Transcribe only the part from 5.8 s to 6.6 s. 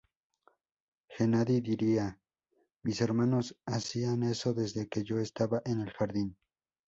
jardín.